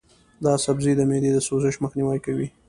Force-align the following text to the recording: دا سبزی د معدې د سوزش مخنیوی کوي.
دا 0.43 0.53
سبزی 0.65 0.91
د 0.97 1.01
معدې 1.09 1.31
د 1.33 1.37
سوزش 1.47 1.75
مخنیوی 1.83 2.19
کوي. 2.25 2.47